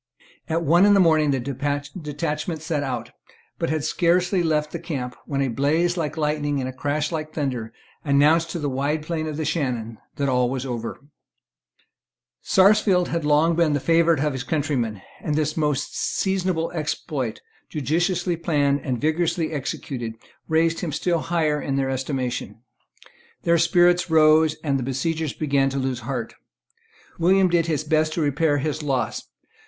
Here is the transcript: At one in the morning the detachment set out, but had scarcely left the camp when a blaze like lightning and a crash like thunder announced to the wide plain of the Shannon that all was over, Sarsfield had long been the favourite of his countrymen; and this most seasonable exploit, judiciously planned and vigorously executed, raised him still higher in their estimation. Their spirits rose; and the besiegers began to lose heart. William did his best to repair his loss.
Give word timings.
At 0.49 0.63
one 0.63 0.83
in 0.87 0.95
the 0.95 0.99
morning 0.99 1.29
the 1.29 1.39
detachment 1.39 2.63
set 2.63 2.81
out, 2.81 3.11
but 3.59 3.69
had 3.69 3.83
scarcely 3.83 4.41
left 4.41 4.71
the 4.71 4.79
camp 4.79 5.15
when 5.27 5.43
a 5.43 5.47
blaze 5.47 5.95
like 5.95 6.17
lightning 6.17 6.59
and 6.59 6.67
a 6.67 6.73
crash 6.73 7.11
like 7.11 7.35
thunder 7.35 7.71
announced 8.03 8.49
to 8.49 8.57
the 8.57 8.67
wide 8.67 9.03
plain 9.03 9.27
of 9.27 9.37
the 9.37 9.45
Shannon 9.45 9.99
that 10.15 10.27
all 10.27 10.49
was 10.49 10.65
over, 10.65 10.99
Sarsfield 12.41 13.09
had 13.09 13.23
long 13.25 13.55
been 13.55 13.73
the 13.73 13.79
favourite 13.79 14.19
of 14.25 14.33
his 14.33 14.43
countrymen; 14.43 15.03
and 15.21 15.35
this 15.35 15.55
most 15.55 15.95
seasonable 15.95 16.71
exploit, 16.71 17.41
judiciously 17.69 18.35
planned 18.35 18.81
and 18.81 18.99
vigorously 18.99 19.51
executed, 19.51 20.15
raised 20.47 20.79
him 20.79 20.91
still 20.91 21.19
higher 21.19 21.61
in 21.61 21.75
their 21.75 21.91
estimation. 21.91 22.63
Their 23.43 23.59
spirits 23.59 24.09
rose; 24.09 24.55
and 24.63 24.79
the 24.79 24.83
besiegers 24.83 25.33
began 25.33 25.69
to 25.69 25.77
lose 25.77 25.99
heart. 25.99 26.33
William 27.19 27.49
did 27.49 27.67
his 27.67 27.83
best 27.83 28.13
to 28.13 28.21
repair 28.21 28.57
his 28.57 28.81
loss. 28.81 29.27